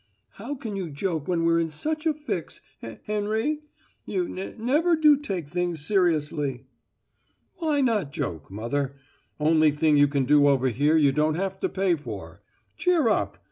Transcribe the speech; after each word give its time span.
"How 0.31 0.55
can 0.55 0.75
you 0.75 0.89
joke 0.89 1.27
when 1.27 1.43
we're 1.45 1.59
in 1.59 1.69
such 1.69 2.07
a 2.07 2.13
fix? 2.15 2.59
He 2.79 2.97
Henry, 3.05 3.59
you 4.03 4.27
ne 4.27 4.55
never 4.57 4.95
do 4.95 5.15
take 5.15 5.47
things 5.47 5.85
seriously!" 5.85 6.65
"Why 7.57 7.81
not 7.81 8.11
joke, 8.11 8.49
mother? 8.49 8.95
Only 9.39 9.69
thing 9.69 9.97
you 9.97 10.07
can 10.07 10.25
do 10.25 10.47
over 10.47 10.69
here 10.69 10.97
you 10.97 11.11
don't 11.11 11.35
have 11.35 11.59
to 11.59 11.69
pay 11.69 11.93
for. 11.93 12.41
Cheer 12.77 13.09
up! 13.09 13.37